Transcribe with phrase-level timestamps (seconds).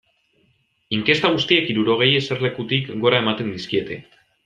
[0.97, 4.05] Inkesta guztiek hirurogei eserlekutik gora ematen dizkiete.